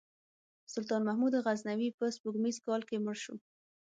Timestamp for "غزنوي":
1.45-1.89